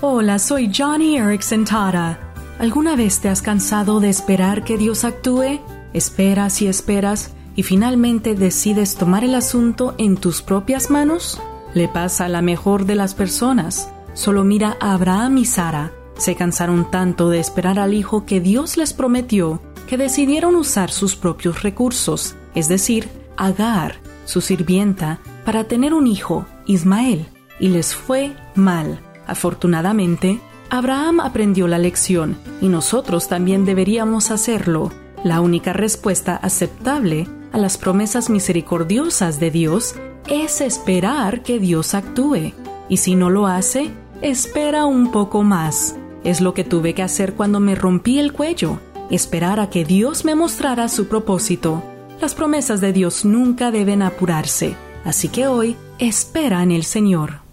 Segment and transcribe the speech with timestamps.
[0.00, 2.32] Hola, soy Johnny Erickson Tara.
[2.60, 5.60] ¿Alguna vez te has cansado de esperar que Dios actúe?
[5.92, 11.42] Esperas y esperas y finalmente decides tomar el asunto en tus propias manos?
[11.74, 13.90] Le pasa a la mejor de las personas.
[14.14, 15.90] Solo mira a Abraham y Sara.
[16.16, 21.16] Se cansaron tanto de esperar al hijo que Dios les prometió que decidieron usar sus
[21.16, 23.96] propios recursos, es decir, Agar,
[24.26, 27.26] su sirvienta, para tener un hijo, Ismael,
[27.58, 29.00] y les fue mal.
[29.28, 34.90] Afortunadamente, Abraham aprendió la lección y nosotros también deberíamos hacerlo.
[35.22, 39.94] La única respuesta aceptable a las promesas misericordiosas de Dios
[40.28, 42.52] es esperar que Dios actúe.
[42.88, 43.90] Y si no lo hace,
[44.22, 45.96] espera un poco más.
[46.24, 50.24] Es lo que tuve que hacer cuando me rompí el cuello, esperar a que Dios
[50.24, 51.82] me mostrara su propósito.
[52.20, 57.47] Las promesas de Dios nunca deben apurarse, así que hoy espera en el Señor.